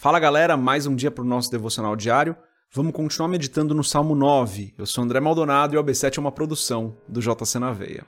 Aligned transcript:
Fala 0.00 0.18
galera, 0.18 0.56
mais 0.56 0.86
um 0.86 0.96
dia 0.96 1.10
para 1.10 1.22
o 1.22 1.26
nosso 1.26 1.50
devocional 1.50 1.94
diário. 1.94 2.34
Vamos 2.72 2.94
continuar 2.94 3.28
meditando 3.28 3.74
no 3.74 3.84
Salmo 3.84 4.14
9. 4.14 4.72
Eu 4.78 4.86
sou 4.86 5.04
André 5.04 5.20
Maldonado 5.20 5.74
e 5.74 5.76
o 5.76 5.84
AB7 5.84 6.16
é 6.16 6.20
uma 6.22 6.32
produção 6.32 6.96
do 7.06 7.20
JC 7.20 7.58
na 7.58 7.70
Veia. 7.70 8.06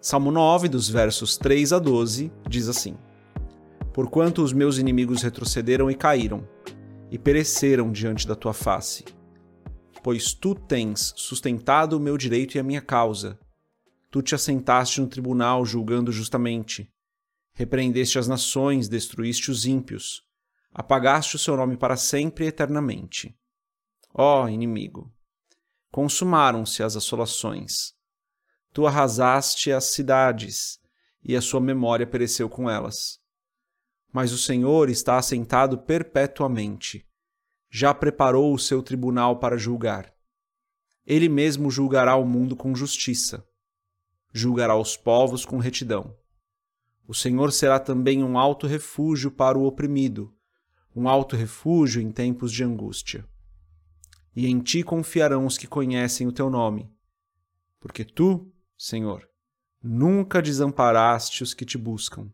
Salmo 0.00 0.32
9, 0.32 0.68
dos 0.68 0.88
versos 0.88 1.36
3 1.36 1.74
a 1.74 1.78
12, 1.78 2.32
diz 2.48 2.68
assim: 2.68 2.96
Porquanto 3.92 4.42
os 4.42 4.52
meus 4.52 4.78
inimigos 4.78 5.22
retrocederam 5.22 5.88
e 5.88 5.94
caíram, 5.94 6.42
e 7.08 7.16
pereceram 7.16 7.92
diante 7.92 8.26
da 8.26 8.34
tua 8.34 8.52
face. 8.52 9.04
Pois 10.02 10.34
tu 10.34 10.56
tens 10.56 11.14
sustentado 11.16 11.96
o 11.96 12.00
meu 12.00 12.18
direito 12.18 12.56
e 12.56 12.58
a 12.58 12.64
minha 12.64 12.80
causa 12.82 13.38
Tu 14.12 14.20
te 14.20 14.34
assentaste 14.34 15.00
no 15.00 15.08
tribunal 15.08 15.64
julgando 15.64 16.12
justamente. 16.12 16.92
Repreendeste 17.54 18.18
as 18.18 18.28
nações, 18.28 18.86
destruíste 18.86 19.50
os 19.50 19.64
ímpios. 19.64 20.22
Apagaste 20.70 21.36
o 21.36 21.38
seu 21.38 21.56
nome 21.56 21.78
para 21.78 21.96
sempre 21.96 22.44
e 22.44 22.48
eternamente. 22.48 23.34
Ó 24.12 24.46
inimigo! 24.48 25.10
Consumaram-se 25.90 26.82
as 26.82 26.94
assolações. 26.94 27.94
Tu 28.70 28.86
arrasaste 28.86 29.72
as 29.72 29.84
cidades, 29.84 30.78
e 31.24 31.34
a 31.34 31.40
sua 31.40 31.60
memória 31.60 32.06
pereceu 32.06 32.50
com 32.50 32.68
elas. 32.68 33.18
Mas 34.12 34.30
o 34.30 34.36
Senhor 34.36 34.90
está 34.90 35.16
assentado 35.16 35.78
perpetuamente. 35.78 37.08
Já 37.70 37.94
preparou 37.94 38.52
o 38.52 38.58
seu 38.58 38.82
tribunal 38.82 39.38
para 39.38 39.56
julgar. 39.56 40.12
Ele 41.06 41.30
mesmo 41.30 41.70
julgará 41.70 42.14
o 42.14 42.26
mundo 42.26 42.54
com 42.54 42.74
justiça 42.74 43.42
julgará 44.32 44.76
os 44.76 44.96
povos 44.96 45.44
com 45.44 45.58
retidão. 45.58 46.16
O 47.06 47.14
Senhor 47.14 47.52
será 47.52 47.78
também 47.78 48.24
um 48.24 48.38
alto 48.38 48.66
refúgio 48.66 49.30
para 49.30 49.58
o 49.58 49.64
oprimido, 49.64 50.34
um 50.96 51.08
alto 51.08 51.36
refúgio 51.36 52.00
em 52.00 52.10
tempos 52.10 52.50
de 52.52 52.64
angústia. 52.64 53.26
E 54.34 54.46
em 54.46 54.60
ti 54.60 54.82
confiarão 54.82 55.44
os 55.44 55.58
que 55.58 55.66
conhecem 55.66 56.26
o 56.26 56.32
teu 56.32 56.48
nome, 56.48 56.90
porque 57.78 58.04
tu, 58.04 58.50
Senhor, 58.78 59.28
nunca 59.82 60.40
desamparaste 60.40 61.42
os 61.42 61.52
que 61.52 61.66
te 61.66 61.76
buscam. 61.76 62.32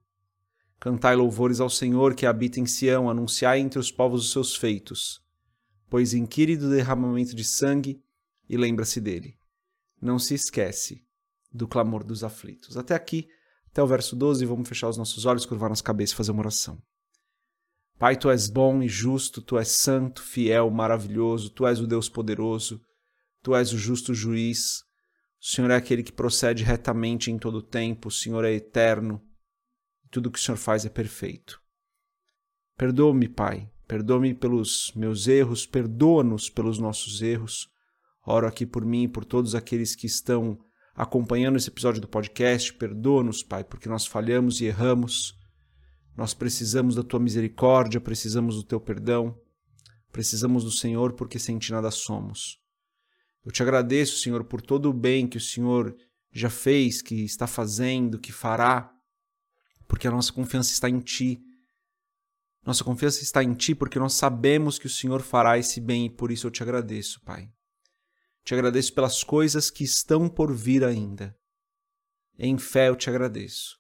Cantai 0.79 1.17
louvores 1.17 1.59
ao 1.59 1.69
Senhor 1.69 2.15
que 2.15 2.25
habita 2.25 2.61
em 2.61 2.67
Sião, 2.67 3.11
anunciai 3.11 3.59
entre 3.59 3.81
os 3.81 3.91
povos 3.91 4.27
os 4.27 4.33
seus 4.33 4.55
feitos. 4.55 5.21
Pois 5.91 6.15
inquire 6.15 6.57
do 6.57 6.71
derramamento 6.71 7.35
de 7.35 7.43
sangue 7.43 8.01
e 8.49 8.57
lembra-se 8.57 9.01
dele. 9.01 9.37
Não 10.01 10.21
se 10.21 10.35
esquece 10.35 11.08
do 11.59 11.69
clamor 11.69 12.05
dos 12.05 12.25
aflitos. 12.25 12.77
Até 12.77 12.95
aqui, 12.95 13.29
até 13.71 13.83
o 13.83 13.87
verso 13.87 14.17
12, 14.17 14.47
vamos 14.47 14.69
fechar 14.69 14.89
os 14.89 14.97
nossos 14.97 15.27
olhos, 15.27 15.45
curvar 15.45 15.69
nossa 15.69 15.83
cabeça 15.83 16.15
e 16.15 16.17
fazer 16.17 16.31
uma 16.31 16.41
oração. 16.41 16.81
Pai, 17.99 18.17
tu 18.17 18.31
és 18.31 18.49
bom 18.49 18.81
e 18.83 18.89
justo, 18.89 19.43
tu 19.43 19.59
és 19.59 19.69
santo, 19.69 20.23
fiel, 20.23 20.71
maravilhoso, 20.71 21.51
tu 21.51 21.67
és 21.67 21.81
o 21.81 21.87
Deus 21.87 22.09
poderoso, 22.09 22.81
tu 23.43 23.55
és 23.57 23.73
o 23.73 23.79
justo 23.79 24.15
juiz. 24.15 24.85
O 25.41 25.47
Senhor 25.47 25.71
é 25.71 25.75
aquele 25.75 26.05
que 26.05 26.13
procede 26.13 26.63
retamente 26.63 27.31
em 27.31 27.39
todo 27.39 27.59
o 27.59 27.63
tempo, 27.63 28.09
o 28.09 28.13
Senhor 28.13 28.45
é 28.45 28.53
eterno. 28.53 29.21
Tudo 30.11 30.31
que 30.31 30.39
o 30.39 30.43
Senhor 30.43 30.57
faz 30.57 30.87
é 30.87 30.89
perfeito. 30.89 31.61
Perdoa-me, 32.77 33.29
Pai, 33.29 33.69
perdoa-me 33.89 34.33
pelos 34.33 34.93
meus 34.95 35.27
erros, 35.27 35.67
perdoa-nos 35.67 36.49
pelos 36.49 36.79
nossos 36.79 37.21
erros. 37.21 37.69
Oro 38.25 38.47
aqui 38.47 38.65
por 38.65 38.85
mim 38.85 39.05
e 39.05 39.09
por 39.09 39.25
todos 39.25 39.55
aqueles 39.55 39.97
que 39.97 40.07
estão 40.07 40.59
acompanhando 40.99 41.57
esse 41.57 41.69
episódio 41.69 42.01
do 42.01 42.09
podcast. 42.09 42.75
Perdoa-nos, 42.75 43.41
Pai, 43.45 43.63
porque 43.63 43.89
nós 43.89 44.05
falhamos 44.05 44.61
e 44.61 44.65
erramos. 44.65 45.39
Nós 46.17 46.35
precisamos 46.35 46.97
da 46.97 47.05
tua 47.05 47.21
misericórdia, 47.21 48.01
precisamos 48.01 48.57
do 48.57 48.65
teu 48.65 48.81
perdão, 48.81 49.41
precisamos 50.11 50.65
do 50.65 50.73
Senhor, 50.73 51.13
porque 51.13 51.39
sem 51.39 51.57
ti 51.57 51.71
nada 51.71 51.93
somos. 51.93 52.61
Eu 53.45 53.53
te 53.53 53.63
agradeço, 53.63 54.19
Senhor, 54.19 54.43
por 54.43 54.61
todo 54.61 54.91
o 54.91 54.93
bem 54.93 55.29
que 55.29 55.37
o 55.37 55.41
Senhor 55.41 55.97
já 56.33 56.51
fez, 56.51 57.01
que 57.01 57.25
está 57.25 57.47
fazendo, 57.47 58.19
que 58.19 58.33
fará, 58.33 58.93
porque 59.87 60.09
a 60.09 60.11
nossa 60.11 60.33
confiança 60.33 60.73
está 60.73 60.91
em 60.91 60.99
ti. 60.99 61.41
Nossa 62.67 62.83
confiança 62.83 63.23
está 63.23 63.43
em 63.45 63.55
ti 63.55 63.73
porque 63.73 64.01
nós 64.01 64.15
sabemos 64.15 64.81
que 64.81 64.87
o 64.89 64.91
Senhor 64.91 65.23
fará 65.23 65.57
esse 65.57 65.81
bem 65.81 66.07
e 66.07 66.11
por 66.11 66.33
isso 66.33 66.49
eu 66.49 66.51
te 66.51 66.61
agradeço, 66.61 67.21
Pai. 67.21 67.49
Te 68.49 68.55
agradeço 68.55 68.95
pelas 68.95 69.23
coisas 69.23 69.71
que 69.71 69.85
estão 69.85 70.27
por 70.27 70.55
vir 70.55 70.83
ainda. 70.83 71.37
Em 72.39 72.57
fé 72.57 72.89
eu 72.89 72.97
te 72.97 73.11
agradeço. 73.11 73.77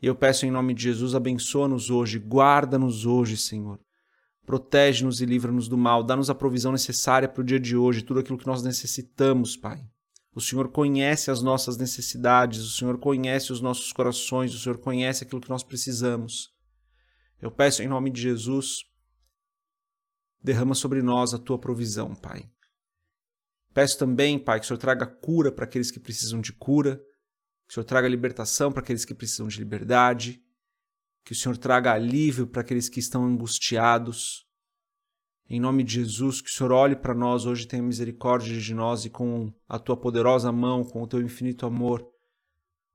E 0.00 0.06
eu 0.06 0.14
peço 0.14 0.46
em 0.46 0.52
nome 0.52 0.72
de 0.72 0.84
Jesus, 0.84 1.16
abençoa-nos 1.16 1.90
hoje, 1.90 2.16
guarda-nos 2.16 3.04
hoje, 3.04 3.36
Senhor. 3.36 3.80
Protege-nos 4.46 5.20
e 5.20 5.26
livra-nos 5.26 5.66
do 5.66 5.76
mal, 5.76 6.04
dá-nos 6.04 6.30
a 6.30 6.34
provisão 6.36 6.70
necessária 6.70 7.28
para 7.28 7.40
o 7.40 7.44
dia 7.44 7.58
de 7.58 7.76
hoje, 7.76 8.04
tudo 8.04 8.20
aquilo 8.20 8.38
que 8.38 8.46
nós 8.46 8.62
necessitamos, 8.62 9.56
Pai. 9.56 9.84
O 10.32 10.40
Senhor 10.40 10.68
conhece 10.68 11.28
as 11.28 11.42
nossas 11.42 11.76
necessidades, 11.76 12.60
o 12.60 12.70
Senhor 12.70 12.98
conhece 12.98 13.52
os 13.52 13.60
nossos 13.60 13.92
corações, 13.92 14.54
o 14.54 14.60
Senhor 14.60 14.78
conhece 14.78 15.24
aquilo 15.24 15.40
que 15.40 15.50
nós 15.50 15.64
precisamos. 15.64 16.54
Eu 17.42 17.50
peço 17.50 17.82
em 17.82 17.88
nome 17.88 18.12
de 18.12 18.22
Jesus, 18.22 18.84
derrama 20.40 20.76
sobre 20.76 21.02
nós 21.02 21.34
a 21.34 21.38
tua 21.38 21.58
provisão, 21.58 22.14
Pai. 22.14 22.48
Peço 23.78 23.96
também, 23.96 24.40
Pai, 24.40 24.58
que 24.58 24.64
o 24.64 24.66
Senhor 24.66 24.78
traga 24.78 25.06
cura 25.06 25.52
para 25.52 25.64
aqueles 25.64 25.88
que 25.92 26.00
precisam 26.00 26.40
de 26.40 26.52
cura, 26.52 26.96
que 27.64 27.70
o 27.70 27.74
Senhor 27.74 27.84
traga 27.84 28.08
libertação 28.08 28.72
para 28.72 28.82
aqueles 28.82 29.04
que 29.04 29.14
precisam 29.14 29.46
de 29.46 29.56
liberdade, 29.56 30.42
que 31.24 31.30
o 31.30 31.34
Senhor 31.36 31.56
traga 31.56 31.92
alívio 31.92 32.44
para 32.44 32.62
aqueles 32.62 32.88
que 32.88 32.98
estão 32.98 33.24
angustiados. 33.24 34.44
Em 35.48 35.60
nome 35.60 35.84
de 35.84 35.94
Jesus, 35.94 36.40
que 36.40 36.50
o 36.50 36.52
Senhor 36.52 36.72
olhe 36.72 36.96
para 36.96 37.14
nós 37.14 37.46
hoje, 37.46 37.68
tenha 37.68 37.80
misericórdia 37.80 38.58
de 38.58 38.74
nós 38.74 39.04
e 39.04 39.10
com 39.10 39.52
a 39.68 39.78
tua 39.78 39.96
poderosa 39.96 40.50
mão, 40.50 40.82
com 40.82 41.00
o 41.00 41.06
teu 41.06 41.22
infinito 41.22 41.64
amor, 41.64 42.04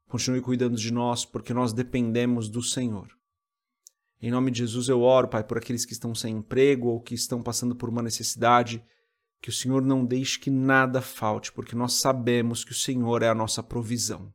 continue 0.10 0.42
cuidando 0.42 0.76
de 0.76 0.92
nós, 0.92 1.24
porque 1.24 1.54
nós 1.54 1.72
dependemos 1.72 2.50
do 2.50 2.62
Senhor. 2.62 3.08
Em 4.22 4.30
nome 4.30 4.52
de 4.52 4.58
Jesus 4.58 4.90
eu 4.90 5.00
oro, 5.00 5.30
Pai, 5.30 5.46
por 5.46 5.58
aqueles 5.58 5.86
que 5.86 5.94
estão 5.94 6.14
sem 6.14 6.36
emprego 6.36 6.90
ou 6.90 7.00
que 7.00 7.16
estão 7.16 7.42
passando 7.42 7.74
por 7.74 7.88
uma 7.88 8.02
necessidade 8.02 8.84
que 9.44 9.50
o 9.50 9.54
Senhor 9.54 9.82
não 9.82 10.06
deixe 10.06 10.40
que 10.40 10.50
nada 10.50 11.02
falte, 11.02 11.52
porque 11.52 11.76
nós 11.76 11.96
sabemos 11.96 12.64
que 12.64 12.72
o 12.72 12.76
Senhor 12.76 13.22
é 13.22 13.28
a 13.28 13.36
nossa 13.36 13.62
provisão. 13.62 14.34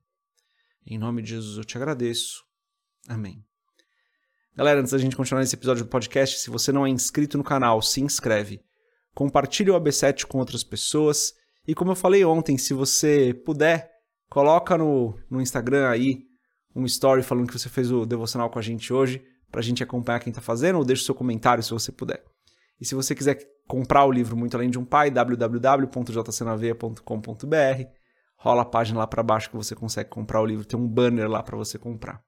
Em 0.86 0.98
nome 0.98 1.22
de 1.22 1.30
Jesus 1.30 1.56
eu 1.56 1.64
te 1.64 1.78
agradeço. 1.78 2.44
Amém. 3.08 3.42
Galera, 4.54 4.80
antes 4.80 4.92
da 4.92 4.98
gente 4.98 5.16
continuar 5.16 5.40
nesse 5.40 5.54
episódio 5.54 5.82
do 5.82 5.88
podcast, 5.88 6.38
se 6.38 6.50
você 6.50 6.70
não 6.70 6.86
é 6.86 6.90
inscrito 6.90 7.38
no 7.38 7.44
canal, 7.44 7.80
se 7.80 8.02
inscreve. 8.02 8.60
Compartilhe 9.14 9.70
o 9.70 9.80
AB7 9.80 10.26
com 10.26 10.36
outras 10.36 10.62
pessoas. 10.62 11.32
E 11.66 11.74
como 11.74 11.92
eu 11.92 11.96
falei 11.96 12.22
ontem, 12.22 12.58
se 12.58 12.74
você 12.74 13.32
puder, 13.32 13.90
coloca 14.28 14.76
no, 14.76 15.18
no 15.30 15.40
Instagram 15.40 15.88
aí 15.88 16.18
um 16.76 16.84
story 16.84 17.22
falando 17.22 17.46
que 17.46 17.58
você 17.58 17.70
fez 17.70 17.90
o 17.90 18.04
devocional 18.04 18.50
com 18.50 18.58
a 18.58 18.62
gente 18.62 18.92
hoje, 18.92 19.24
para 19.50 19.60
a 19.60 19.64
gente 19.64 19.82
acompanhar 19.82 20.20
quem 20.20 20.30
está 20.30 20.42
fazendo, 20.42 20.76
ou 20.76 20.84
deixe 20.84 21.02
seu 21.02 21.14
comentário 21.14 21.62
se 21.62 21.70
você 21.70 21.90
puder. 21.90 22.22
E 22.80 22.84
se 22.84 22.94
você 22.94 23.12
quiser 23.14 23.38
comprar 23.66 24.04
o 24.04 24.12
livro 24.12 24.36
Muito 24.36 24.56
Além 24.56 24.70
de 24.70 24.78
um 24.78 24.84
Pai, 24.84 25.10
www.jcnaveia.com.br, 25.10 27.90
rola 28.36 28.62
a 28.62 28.64
página 28.64 29.00
lá 29.00 29.06
para 29.06 29.22
baixo 29.22 29.50
que 29.50 29.56
você 29.56 29.74
consegue 29.74 30.08
comprar 30.08 30.40
o 30.40 30.46
livro, 30.46 30.64
tem 30.64 30.78
um 30.78 30.88
banner 30.88 31.28
lá 31.28 31.42
para 31.42 31.56
você 31.56 31.76
comprar. 31.78 32.22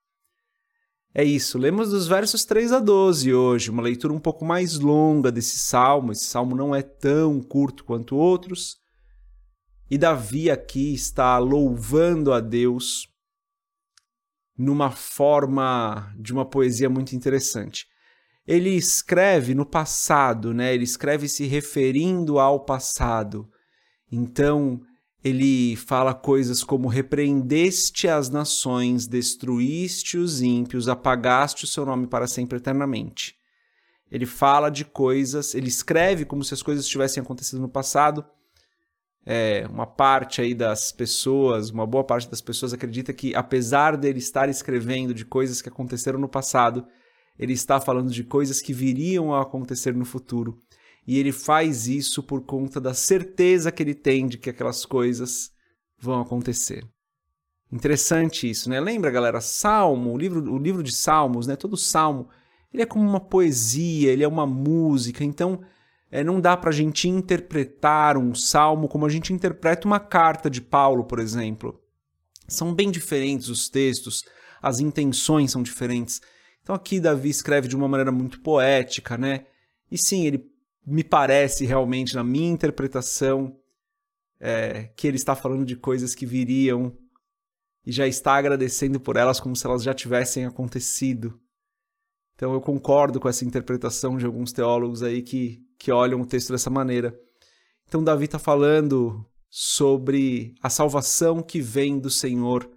É 1.12 1.24
isso, 1.24 1.58
lemos 1.58 1.90
dos 1.90 2.06
versos 2.06 2.44
3 2.44 2.72
a 2.72 2.78
12 2.78 3.34
hoje, 3.34 3.70
uma 3.70 3.82
leitura 3.82 4.12
um 4.12 4.20
pouco 4.20 4.44
mais 4.44 4.78
longa 4.78 5.32
desse 5.32 5.58
salmo. 5.58 6.12
Esse 6.12 6.26
salmo 6.26 6.54
não 6.54 6.72
é 6.74 6.82
tão 6.82 7.40
curto 7.40 7.84
quanto 7.84 8.16
outros. 8.16 8.78
E 9.90 9.98
Davi 9.98 10.48
aqui 10.48 10.94
está 10.94 11.36
louvando 11.38 12.32
a 12.32 12.38
Deus 12.38 13.08
numa 14.56 14.92
forma 14.92 16.14
de 16.16 16.32
uma 16.32 16.44
poesia 16.44 16.88
muito 16.88 17.16
interessante 17.16 17.89
ele 18.50 18.70
escreve 18.70 19.54
no 19.54 19.64
passado, 19.64 20.52
né? 20.52 20.74
Ele 20.74 20.82
escreve 20.82 21.28
se 21.28 21.46
referindo 21.46 22.40
ao 22.40 22.58
passado. 22.58 23.48
Então, 24.10 24.80
ele 25.22 25.76
fala 25.76 26.12
coisas 26.12 26.64
como 26.64 26.88
repreendeste 26.88 28.08
as 28.08 28.28
nações, 28.28 29.06
destruíste 29.06 30.18
os 30.18 30.42
ímpios, 30.42 30.88
apagaste 30.88 31.62
o 31.62 31.68
seu 31.68 31.86
nome 31.86 32.08
para 32.08 32.26
sempre 32.26 32.58
eternamente. 32.58 33.36
Ele 34.10 34.26
fala 34.26 34.68
de 34.68 34.84
coisas, 34.84 35.54
ele 35.54 35.68
escreve 35.68 36.24
como 36.24 36.42
se 36.42 36.52
as 36.52 36.60
coisas 36.60 36.88
tivessem 36.88 37.22
acontecido 37.22 37.60
no 37.60 37.68
passado. 37.68 38.26
É, 39.24 39.64
uma 39.70 39.86
parte 39.86 40.40
aí 40.40 40.54
das 40.54 40.90
pessoas, 40.90 41.70
uma 41.70 41.86
boa 41.86 42.02
parte 42.02 42.28
das 42.28 42.40
pessoas 42.40 42.72
acredita 42.72 43.12
que 43.12 43.32
apesar 43.32 43.96
dele 43.96 44.18
estar 44.18 44.48
escrevendo 44.48 45.14
de 45.14 45.24
coisas 45.24 45.62
que 45.62 45.68
aconteceram 45.68 46.18
no 46.18 46.28
passado, 46.28 46.84
ele 47.40 47.54
está 47.54 47.80
falando 47.80 48.10
de 48.10 48.22
coisas 48.22 48.60
que 48.60 48.74
viriam 48.74 49.32
a 49.32 49.40
acontecer 49.40 49.94
no 49.94 50.04
futuro. 50.04 50.60
E 51.06 51.18
ele 51.18 51.32
faz 51.32 51.88
isso 51.88 52.22
por 52.22 52.42
conta 52.42 52.78
da 52.78 52.92
certeza 52.92 53.72
que 53.72 53.82
ele 53.82 53.94
tem 53.94 54.28
de 54.28 54.36
que 54.36 54.50
aquelas 54.50 54.84
coisas 54.84 55.50
vão 55.98 56.20
acontecer. 56.20 56.86
Interessante 57.72 58.48
isso, 58.48 58.68
né? 58.68 58.78
Lembra, 58.78 59.10
galera? 59.10 59.40
Salmo, 59.40 60.12
o 60.12 60.18
livro, 60.18 60.52
o 60.52 60.58
livro 60.58 60.82
de 60.82 60.92
Salmos, 60.92 61.46
né? 61.46 61.56
Todo 61.56 61.78
salmo, 61.78 62.28
ele 62.74 62.82
é 62.82 62.86
como 62.86 63.08
uma 63.08 63.20
poesia, 63.20 64.12
ele 64.12 64.22
é 64.22 64.28
uma 64.28 64.46
música. 64.46 65.24
Então, 65.24 65.62
é, 66.10 66.22
não 66.22 66.42
dá 66.42 66.58
para 66.58 66.68
a 66.68 66.74
gente 66.74 67.08
interpretar 67.08 68.18
um 68.18 68.34
salmo 68.34 68.86
como 68.86 69.06
a 69.06 69.08
gente 69.08 69.32
interpreta 69.32 69.86
uma 69.86 69.98
carta 69.98 70.50
de 70.50 70.60
Paulo, 70.60 71.04
por 71.04 71.18
exemplo. 71.18 71.80
São 72.46 72.74
bem 72.74 72.90
diferentes 72.90 73.48
os 73.48 73.70
textos, 73.70 74.24
as 74.60 74.78
intenções 74.78 75.52
são 75.52 75.62
diferentes. 75.62 76.20
Então 76.70 76.76
aqui 76.76 77.00
Davi 77.00 77.28
escreve 77.28 77.66
de 77.66 77.74
uma 77.74 77.88
maneira 77.88 78.12
muito 78.12 78.40
poética, 78.42 79.18
né? 79.18 79.44
E 79.90 79.98
sim, 79.98 80.24
ele 80.24 80.48
me 80.86 81.02
parece 81.02 81.66
realmente, 81.66 82.14
na 82.14 82.22
minha 82.22 82.48
interpretação, 82.48 83.58
é, 84.38 84.84
que 84.94 85.08
ele 85.08 85.16
está 85.16 85.34
falando 85.34 85.64
de 85.64 85.74
coisas 85.74 86.14
que 86.14 86.24
viriam 86.24 86.96
e 87.84 87.90
já 87.90 88.06
está 88.06 88.36
agradecendo 88.36 89.00
por 89.00 89.16
elas 89.16 89.40
como 89.40 89.56
se 89.56 89.66
elas 89.66 89.82
já 89.82 89.92
tivessem 89.92 90.44
acontecido. 90.44 91.40
Então 92.36 92.52
eu 92.52 92.60
concordo 92.60 93.18
com 93.18 93.28
essa 93.28 93.44
interpretação 93.44 94.16
de 94.16 94.24
alguns 94.24 94.52
teólogos 94.52 95.02
aí 95.02 95.22
que, 95.22 95.66
que 95.76 95.90
olham 95.90 96.20
o 96.20 96.26
texto 96.26 96.52
dessa 96.52 96.70
maneira. 96.70 97.18
Então 97.88 98.04
Davi 98.04 98.26
está 98.26 98.38
falando 98.38 99.26
sobre 99.48 100.54
a 100.62 100.70
salvação 100.70 101.42
que 101.42 101.60
vem 101.60 101.98
do 101.98 102.10
Senhor 102.10 102.70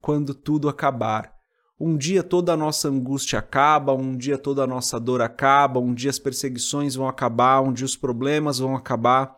quando 0.00 0.34
tudo 0.34 0.70
acabar. 0.70 1.33
Um 1.78 1.96
dia 1.96 2.22
toda 2.22 2.52
a 2.52 2.56
nossa 2.56 2.88
angústia 2.88 3.40
acaba, 3.40 3.92
um 3.92 4.16
dia 4.16 4.38
toda 4.38 4.62
a 4.62 4.66
nossa 4.66 5.00
dor 5.00 5.20
acaba, 5.20 5.80
um 5.80 5.92
dia 5.92 6.10
as 6.10 6.20
perseguições 6.20 6.94
vão 6.94 7.08
acabar, 7.08 7.60
um 7.60 7.72
dia 7.72 7.84
os 7.84 7.96
problemas 7.96 8.58
vão 8.58 8.76
acabar. 8.76 9.36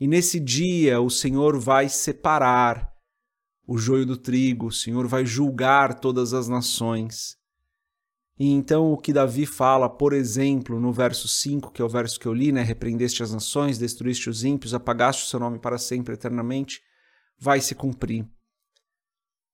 E 0.00 0.06
nesse 0.06 0.40
dia 0.40 1.00
o 1.00 1.10
Senhor 1.10 1.58
vai 1.58 1.88
separar 1.88 2.90
o 3.66 3.76
joio 3.76 4.06
do 4.06 4.16
trigo, 4.16 4.66
o 4.66 4.72
Senhor 4.72 5.06
vai 5.06 5.26
julgar 5.26 6.00
todas 6.00 6.32
as 6.32 6.48
nações. 6.48 7.36
E 8.38 8.50
então 8.50 8.90
o 8.90 8.96
que 8.96 9.12
Davi 9.12 9.44
fala, 9.44 9.88
por 9.88 10.14
exemplo, 10.14 10.80
no 10.80 10.90
verso 10.90 11.28
5, 11.28 11.70
que 11.70 11.82
é 11.82 11.84
o 11.84 11.88
verso 11.88 12.18
que 12.18 12.26
eu 12.26 12.32
li, 12.32 12.50
né? 12.50 12.62
Repreendeste 12.62 13.22
as 13.22 13.32
nações, 13.32 13.78
destruíste 13.78 14.30
os 14.30 14.42
ímpios, 14.42 14.74
apagaste 14.74 15.24
o 15.24 15.28
seu 15.28 15.38
nome 15.38 15.58
para 15.58 15.78
sempre, 15.78 16.14
eternamente, 16.14 16.80
vai 17.38 17.60
se 17.60 17.74
cumprir. 17.74 18.26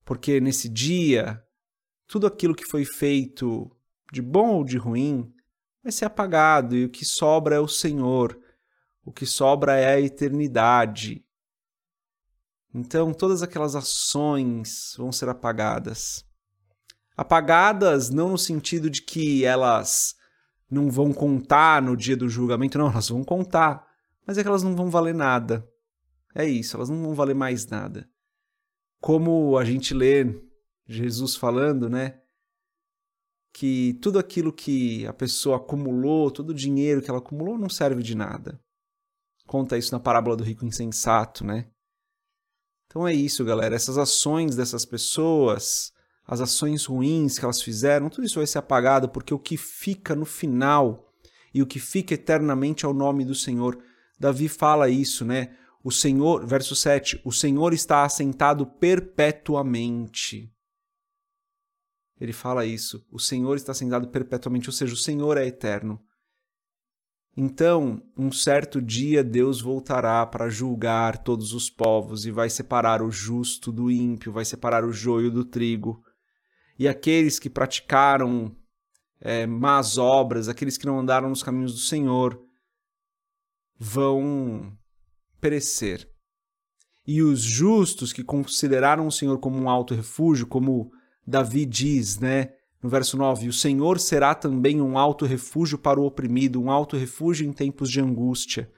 Porque 0.04 0.40
nesse 0.40 0.68
dia, 0.68 1.42
tudo 2.08 2.26
aquilo 2.26 2.54
que 2.54 2.64
foi 2.64 2.84
feito 2.84 3.70
de 4.10 4.22
bom 4.22 4.56
ou 4.56 4.64
de 4.64 4.78
ruim 4.78 5.30
vai 5.82 5.92
ser 5.92 6.06
apagado, 6.06 6.74
e 6.74 6.86
o 6.86 6.88
que 6.88 7.04
sobra 7.04 7.56
é 7.56 7.60
o 7.60 7.68
Senhor, 7.68 8.36
o 9.04 9.12
que 9.12 9.26
sobra 9.26 9.76
é 9.76 9.94
a 9.94 10.00
eternidade. 10.00 11.24
Então, 12.74 13.12
todas 13.12 13.42
aquelas 13.42 13.76
ações 13.76 14.94
vão 14.96 15.12
ser 15.12 15.28
apagadas. 15.28 16.24
Apagadas 17.16 18.10
não 18.10 18.30
no 18.30 18.38
sentido 18.38 18.88
de 18.88 19.02
que 19.02 19.44
elas 19.44 20.16
não 20.70 20.90
vão 20.90 21.12
contar 21.12 21.82
no 21.82 21.96
dia 21.96 22.16
do 22.16 22.28
julgamento, 22.28 22.78
não, 22.78 22.90
elas 22.90 23.08
vão 23.08 23.22
contar, 23.22 23.86
mas 24.26 24.38
é 24.38 24.42
que 24.42 24.48
elas 24.48 24.62
não 24.62 24.74
vão 24.74 24.90
valer 24.90 25.14
nada. 25.14 25.66
É 26.34 26.46
isso, 26.46 26.76
elas 26.76 26.88
não 26.88 27.02
vão 27.02 27.14
valer 27.14 27.34
mais 27.34 27.66
nada. 27.66 28.08
Como 29.00 29.56
a 29.58 29.64
gente 29.64 29.94
lê 29.94 30.47
Jesus 30.88 31.36
falando, 31.36 31.88
né? 31.88 32.18
Que 33.52 33.98
tudo 34.00 34.18
aquilo 34.18 34.52
que 34.52 35.06
a 35.06 35.12
pessoa 35.12 35.56
acumulou, 35.56 36.30
todo 36.30 36.50
o 36.50 36.54
dinheiro 36.54 37.02
que 37.02 37.10
ela 37.10 37.18
acumulou 37.18 37.58
não 37.58 37.68
serve 37.68 38.02
de 38.02 38.14
nada. 38.14 38.58
Conta 39.46 39.76
isso 39.76 39.92
na 39.92 40.00
parábola 40.00 40.36
do 40.36 40.44
rico 40.44 40.64
insensato, 40.64 41.44
né? 41.44 41.70
Então 42.86 43.06
é 43.06 43.12
isso, 43.12 43.44
galera. 43.44 43.76
Essas 43.76 43.98
ações 43.98 44.56
dessas 44.56 44.86
pessoas, 44.86 45.92
as 46.26 46.40
ações 46.40 46.86
ruins 46.86 47.38
que 47.38 47.44
elas 47.44 47.60
fizeram, 47.60 48.08
tudo 48.08 48.24
isso 48.24 48.38
vai 48.38 48.46
ser 48.46 48.58
apagado, 48.58 49.08
porque 49.10 49.34
o 49.34 49.38
que 49.38 49.56
fica 49.58 50.16
no 50.16 50.24
final 50.24 51.12
e 51.52 51.62
o 51.62 51.66
que 51.66 51.78
fica 51.78 52.14
eternamente 52.14 52.86
é 52.86 52.88
o 52.88 52.94
nome 52.94 53.24
do 53.24 53.34
Senhor. 53.34 53.78
Davi 54.18 54.48
fala 54.48 54.88
isso, 54.88 55.24
né? 55.24 55.56
O 55.84 55.90
Senhor, 55.90 56.46
verso 56.46 56.74
7, 56.74 57.20
o 57.24 57.32
Senhor 57.32 57.72
está 57.72 58.04
assentado 58.04 58.66
perpetuamente. 58.66 60.52
Ele 62.20 62.32
fala 62.32 62.66
isso, 62.66 63.04
o 63.10 63.18
Senhor 63.18 63.56
está 63.56 63.72
assentado 63.72 64.08
perpetuamente, 64.08 64.68
ou 64.68 64.72
seja, 64.72 64.94
o 64.94 64.96
Senhor 64.96 65.36
é 65.36 65.46
eterno. 65.46 66.00
Então, 67.36 68.02
um 68.16 68.32
certo 68.32 68.82
dia 68.82 69.22
Deus 69.22 69.60
voltará 69.60 70.26
para 70.26 70.48
julgar 70.48 71.18
todos 71.18 71.52
os 71.52 71.70
povos 71.70 72.26
e 72.26 72.32
vai 72.32 72.50
separar 72.50 73.00
o 73.00 73.12
justo 73.12 73.70
do 73.70 73.88
ímpio, 73.88 74.32
vai 74.32 74.44
separar 74.44 74.84
o 74.84 74.92
joio 74.92 75.30
do 75.30 75.44
trigo. 75.44 76.02
E 76.76 76.88
aqueles 76.88 77.38
que 77.38 77.48
praticaram 77.48 78.56
é, 79.20 79.46
más 79.46 79.98
obras, 79.98 80.48
aqueles 80.48 80.76
que 80.76 80.86
não 80.86 80.98
andaram 80.98 81.28
nos 81.28 81.42
caminhos 81.42 81.74
do 81.74 81.80
Senhor, 81.80 82.44
vão 83.78 84.76
perecer. 85.40 86.10
E 87.06 87.22
os 87.22 87.40
justos 87.40 88.12
que 88.12 88.24
consideraram 88.24 89.06
o 89.06 89.12
Senhor 89.12 89.38
como 89.38 89.56
um 89.56 89.70
alto 89.70 89.94
refúgio, 89.94 90.46
como 90.46 90.90
Davi 91.28 91.66
diz, 91.66 92.18
né? 92.18 92.52
No 92.82 92.88
verso 92.88 93.16
9: 93.16 93.48
O 93.48 93.52
Senhor 93.52 94.00
será 94.00 94.34
também 94.34 94.80
um 94.80 94.96
alto 94.96 95.26
refúgio 95.26 95.76
para 95.76 96.00
o 96.00 96.06
oprimido, 96.06 96.62
um 96.62 96.70
alto 96.70 96.96
refúgio 96.96 97.46
em 97.46 97.52
tempos 97.52 97.90
de 97.90 98.00
angústia. 98.00 98.70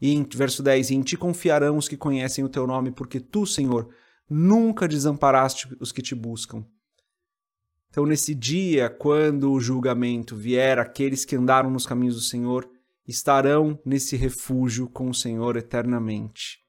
E 0.00 0.12
em 0.12 0.26
verso 0.34 0.64
10: 0.64 0.90
E 0.90 0.94
em 0.96 1.02
ti 1.02 1.16
confiarão 1.16 1.76
os 1.76 1.88
que 1.88 1.96
conhecem 1.96 2.42
o 2.42 2.48
teu 2.48 2.66
nome, 2.66 2.90
porque 2.90 3.20
tu, 3.20 3.46
Senhor, 3.46 3.88
nunca 4.28 4.88
desamparaste 4.88 5.68
os 5.78 5.92
que 5.92 6.02
te 6.02 6.14
buscam. 6.14 6.64
Então, 7.88 8.04
nesse 8.04 8.34
dia, 8.34 8.90
quando 8.90 9.52
o 9.52 9.60
julgamento 9.60 10.34
vier, 10.34 10.80
aqueles 10.80 11.24
que 11.24 11.36
andaram 11.36 11.70
nos 11.70 11.86
caminhos 11.86 12.16
do 12.16 12.22
Senhor 12.22 12.68
estarão 13.06 13.78
nesse 13.84 14.16
refúgio 14.16 14.88
com 14.88 15.08
o 15.08 15.14
Senhor 15.14 15.56
eternamente. 15.56 16.61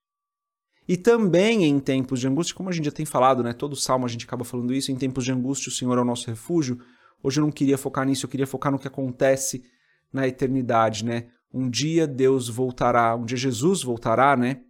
E 0.88 0.98
também 0.98 1.64
em 1.64 1.80
tempos 1.80 2.20
de 2.20 2.28
angústia, 2.28 2.56
como 2.56 2.70
a 2.70 2.72
gente 2.72 2.86
já 2.86 2.92
tem 2.92 3.06
falado, 3.06 3.42
né? 3.42 3.54
Todo 3.54 3.76
salmo 3.76 4.06
a 4.06 4.10
gente 4.10 4.26
acaba 4.26 4.44
falando 4.44 4.74
isso, 4.74 4.92
em 4.92 4.96
tempos 4.96 5.24
de 5.24 5.32
angústia 5.32 5.70
o 5.70 5.74
Senhor 5.74 5.98
é 5.98 6.02
o 6.02 6.06
nosso 6.06 6.30
refúgio. 6.30 6.80
Hoje 7.22 7.40
eu 7.40 7.46
não 7.46 7.52
queria 7.52 7.78
focar 7.78 8.06
nisso, 8.06 8.26
eu 8.26 8.30
queria 8.30 8.48
focar 8.48 8.72
no 8.72 8.80
que 8.80 8.88
acontece 8.88 9.64
na 10.12 10.28
eternidade, 10.28 11.06
né? 11.06 11.28
Um 11.54 11.70
dia 11.70 12.06
Deus 12.06 12.50
voltará, 12.50 13.16
um 13.16 13.24
dia 13.24 13.38
Jesus 13.38 13.82
voltará, 13.82 14.36
né? 14.36 14.62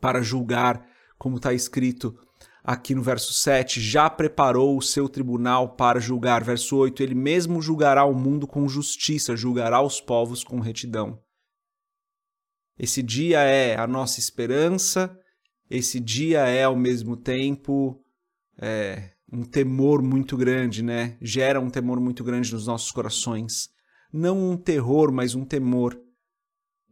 Para 0.00 0.22
julgar, 0.22 0.86
como 1.18 1.36
está 1.36 1.52
escrito 1.52 2.16
aqui 2.62 2.94
no 2.94 3.02
verso 3.02 3.32
7, 3.32 3.80
já 3.80 4.08
preparou 4.08 4.76
o 4.76 4.82
seu 4.82 5.08
tribunal 5.08 5.74
para 5.74 5.98
julgar. 5.98 6.44
Verso 6.44 6.76
8, 6.76 7.02
ele 7.02 7.14
mesmo 7.14 7.60
julgará 7.60 8.04
o 8.04 8.14
mundo 8.14 8.46
com 8.46 8.68
justiça, 8.68 9.36
julgará 9.36 9.82
os 9.82 10.00
povos 10.00 10.44
com 10.44 10.60
retidão. 10.60 11.18
Esse 12.78 13.02
dia 13.02 13.40
é 13.40 13.76
a 13.76 13.86
nossa 13.86 14.20
esperança, 14.20 15.16
esse 15.72 15.98
dia 15.98 16.40
é 16.40 16.64
ao 16.64 16.76
mesmo 16.76 17.16
tempo 17.16 17.98
é, 18.58 19.12
um 19.32 19.42
temor 19.42 20.02
muito 20.02 20.36
grande, 20.36 20.82
né? 20.82 21.16
Gera 21.18 21.58
um 21.58 21.70
temor 21.70 21.98
muito 21.98 22.22
grande 22.22 22.52
nos 22.52 22.66
nossos 22.66 22.90
corações. 22.90 23.70
Não 24.12 24.50
um 24.50 24.54
terror, 24.54 25.10
mas 25.10 25.34
um 25.34 25.46
temor, 25.46 25.98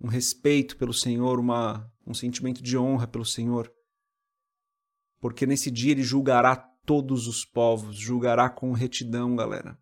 um 0.01 0.09
respeito 0.09 0.79
pelo 0.79 0.95
Senhor, 0.95 1.39
uma, 1.39 1.93
um 2.07 2.15
sentimento 2.15 2.63
de 2.63 2.79
honra 2.79 3.07
pelo 3.07 3.27
Senhor. 3.27 3.71
Porque 5.21 5.45
nesse 5.45 5.71
dia 5.71 5.93
ele 5.93 6.03
julgará 6.03 6.57
todos 6.87 7.29
os 7.29 7.45
povos, 7.45 7.99
julgará 7.99 8.49
com 8.49 8.73
retidão, 8.73 9.37
galera. 9.37 9.79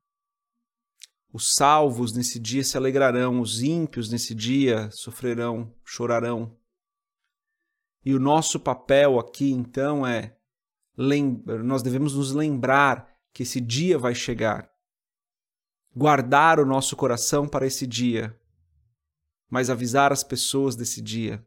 Os 1.33 1.55
salvos 1.55 2.12
nesse 2.12 2.40
dia 2.40 2.64
se 2.64 2.76
alegrarão, 2.76 3.40
os 3.40 3.62
ímpios 3.62 4.11
nesse 4.11 4.35
dia 4.35 4.90
sofrerão, 4.90 5.73
chorarão. 5.85 6.58
E 8.09 8.15
o 8.15 8.19
nosso 8.19 8.59
papel 8.59 9.19
aqui, 9.19 9.53
então, 9.53 10.07
é 10.07 10.35
nós 11.62 11.83
devemos 11.83 12.15
nos 12.15 12.33
lembrar 12.33 13.07
que 13.35 13.43
esse 13.43 13.61
dia 13.61 13.99
vai 13.99 14.15
chegar. 14.15 14.67
Guardar 15.95 16.59
o 16.59 16.65
nosso 16.65 16.97
coração 16.97 17.47
para 17.47 17.67
esse 17.67 17.87
dia, 17.87 18.35
mas 19.50 19.69
avisar 19.69 20.11
as 20.11 20.25
pessoas 20.25 20.75
desse 20.75 21.03
dia. 21.03 21.47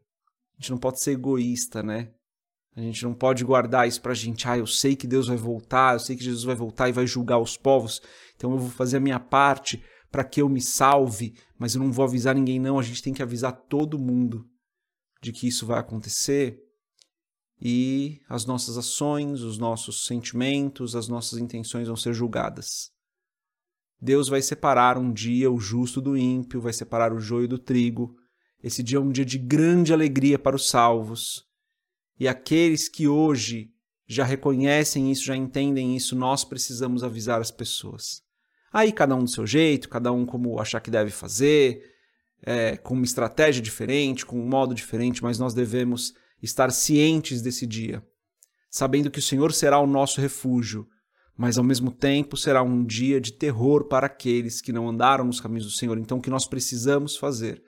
A 0.52 0.62
gente 0.62 0.70
não 0.70 0.78
pode 0.78 1.00
ser 1.00 1.10
egoísta, 1.10 1.82
né? 1.82 2.12
A 2.76 2.80
gente 2.80 3.02
não 3.02 3.12
pode 3.12 3.44
guardar 3.44 3.88
isso 3.88 4.00
pra 4.00 4.14
gente. 4.14 4.46
Ah, 4.46 4.56
eu 4.56 4.66
sei 4.68 4.94
que 4.94 5.08
Deus 5.08 5.26
vai 5.26 5.36
voltar, 5.36 5.96
eu 5.96 5.98
sei 5.98 6.14
que 6.14 6.22
Jesus 6.22 6.44
vai 6.44 6.54
voltar 6.54 6.88
e 6.88 6.92
vai 6.92 7.08
julgar 7.08 7.40
os 7.40 7.56
povos, 7.56 8.00
então 8.36 8.52
eu 8.52 8.58
vou 8.58 8.70
fazer 8.70 8.98
a 8.98 9.00
minha 9.00 9.18
parte 9.18 9.82
para 10.12 10.22
que 10.22 10.40
eu 10.40 10.48
me 10.48 10.60
salve, 10.60 11.34
mas 11.58 11.74
eu 11.74 11.82
não 11.82 11.90
vou 11.90 12.04
avisar 12.04 12.36
ninguém, 12.36 12.60
não. 12.60 12.78
A 12.78 12.84
gente 12.84 13.02
tem 13.02 13.12
que 13.12 13.20
avisar 13.20 13.50
todo 13.52 13.98
mundo 13.98 14.48
de 15.22 15.32
que 15.32 15.46
isso 15.46 15.64
vai 15.64 15.78
acontecer 15.78 16.60
e 17.64 18.20
as 18.28 18.44
nossas 18.44 18.76
ações, 18.76 19.40
os 19.42 19.56
nossos 19.56 20.04
sentimentos, 20.04 20.96
as 20.96 21.06
nossas 21.06 21.38
intenções 21.38 21.86
vão 21.86 21.96
ser 21.96 22.12
julgadas. 22.12 22.90
Deus 24.00 24.28
vai 24.28 24.42
separar 24.42 24.98
um 24.98 25.12
dia 25.12 25.48
o 25.48 25.60
justo 25.60 26.00
do 26.00 26.16
ímpio, 26.16 26.60
vai 26.60 26.72
separar 26.72 27.12
o 27.12 27.20
joio 27.20 27.46
do 27.46 27.56
trigo. 27.56 28.16
Esse 28.60 28.82
dia 28.82 28.98
é 28.98 29.00
um 29.00 29.12
dia 29.12 29.24
de 29.24 29.38
grande 29.38 29.92
alegria 29.92 30.40
para 30.40 30.56
os 30.56 30.68
salvos. 30.68 31.46
E 32.18 32.26
aqueles 32.26 32.88
que 32.88 33.06
hoje 33.06 33.70
já 34.08 34.24
reconhecem 34.24 35.12
isso, 35.12 35.24
já 35.24 35.36
entendem 35.36 35.94
isso, 35.94 36.16
nós 36.16 36.44
precisamos 36.44 37.04
avisar 37.04 37.40
as 37.40 37.52
pessoas. 37.52 38.22
Aí 38.72 38.90
cada 38.90 39.14
um 39.14 39.22
do 39.22 39.30
seu 39.30 39.46
jeito, 39.46 39.88
cada 39.88 40.10
um 40.10 40.26
como 40.26 40.58
achar 40.58 40.80
que 40.80 40.90
deve 40.90 41.12
fazer, 41.12 41.91
é, 42.42 42.76
com 42.76 42.94
uma 42.94 43.04
estratégia 43.04 43.62
diferente, 43.62 44.26
com 44.26 44.38
um 44.40 44.48
modo 44.48 44.74
diferente, 44.74 45.22
mas 45.22 45.38
nós 45.38 45.54
devemos 45.54 46.14
estar 46.42 46.70
cientes 46.72 47.40
desse 47.40 47.66
dia, 47.66 48.04
sabendo 48.68 49.10
que 49.10 49.20
o 49.20 49.22
Senhor 49.22 49.52
será 49.52 49.78
o 49.78 49.86
nosso 49.86 50.20
refúgio, 50.20 50.88
mas 51.36 51.56
ao 51.56 51.64
mesmo 51.64 51.90
tempo 51.90 52.36
será 52.36 52.62
um 52.62 52.84
dia 52.84 53.20
de 53.20 53.32
terror 53.32 53.86
para 53.86 54.06
aqueles 54.06 54.60
que 54.60 54.72
não 54.72 54.88
andaram 54.88 55.24
nos 55.24 55.40
caminhos 55.40 55.64
do 55.64 55.70
Senhor. 55.70 55.98
Então, 55.98 56.18
o 56.18 56.20
que 56.20 56.30
nós 56.30 56.46
precisamos 56.46 57.16
fazer 57.16 57.62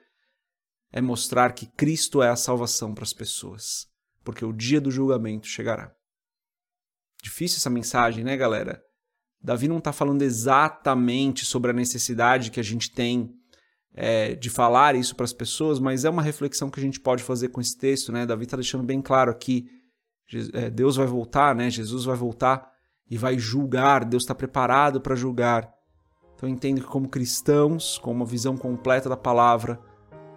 é 0.92 1.00
mostrar 1.00 1.52
que 1.52 1.66
Cristo 1.66 2.22
é 2.22 2.28
a 2.28 2.36
salvação 2.36 2.94
para 2.94 3.04
as 3.04 3.12
pessoas, 3.12 3.86
porque 4.22 4.44
o 4.44 4.52
dia 4.52 4.80
do 4.80 4.90
julgamento 4.90 5.46
chegará. 5.46 5.92
Difícil 7.22 7.56
essa 7.56 7.70
mensagem, 7.70 8.22
né, 8.22 8.36
galera? 8.36 8.82
Davi 9.40 9.66
não 9.66 9.78
está 9.78 9.92
falando 9.92 10.22
exatamente 10.22 11.44
sobre 11.44 11.70
a 11.70 11.74
necessidade 11.74 12.50
que 12.50 12.60
a 12.60 12.62
gente 12.62 12.90
tem 12.90 13.34
é, 13.94 14.34
de 14.34 14.50
falar 14.50 14.96
isso 14.96 15.14
para 15.14 15.24
as 15.24 15.32
pessoas, 15.32 15.78
mas 15.78 16.04
é 16.04 16.10
uma 16.10 16.22
reflexão 16.22 16.68
que 16.68 16.80
a 16.80 16.82
gente 16.82 17.00
pode 17.00 17.22
fazer 17.22 17.48
com 17.48 17.60
esse 17.60 17.76
texto, 17.78 18.10
né? 18.10 18.26
Davi 18.26 18.44
está 18.44 18.56
deixando 18.56 18.82
bem 18.82 19.00
claro 19.00 19.30
aqui: 19.30 19.66
é, 20.52 20.68
Deus 20.68 20.96
vai 20.96 21.06
voltar, 21.06 21.54
né? 21.54 21.70
Jesus 21.70 22.04
vai 22.04 22.16
voltar 22.16 22.68
e 23.08 23.16
vai 23.16 23.38
julgar, 23.38 24.04
Deus 24.04 24.24
está 24.24 24.34
preparado 24.34 25.00
para 25.00 25.14
julgar. 25.14 25.72
Então 26.34 26.48
eu 26.48 26.52
entendo 26.52 26.80
que 26.80 26.86
como 26.86 27.08
cristãos, 27.08 27.98
com 27.98 28.10
uma 28.10 28.26
visão 28.26 28.56
completa 28.56 29.08
da 29.08 29.16
palavra, 29.16 29.78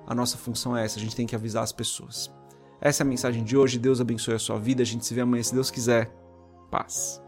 a 0.06 0.14
nossa 0.14 0.38
função 0.38 0.78
é 0.78 0.86
essa, 0.86 1.00
a 1.00 1.02
gente 1.02 1.16
tem 1.16 1.26
que 1.26 1.36
avisar 1.36 1.64
as 1.64 1.72
pessoas. 1.72 2.32
Essa 2.80 3.02
é 3.02 3.06
a 3.06 3.08
mensagem 3.08 3.44
de 3.44 3.58
hoje, 3.58 3.80
Deus 3.80 4.00
abençoe 4.00 4.36
a 4.36 4.40
sua 4.40 4.60
vida, 4.60 4.84
a 4.84 4.86
gente 4.86 5.06
se 5.06 5.14
vê 5.14 5.22
amanhã 5.22 5.42
se 5.42 5.54
Deus 5.54 5.72
quiser. 5.72 6.14
Paz. 6.70 7.22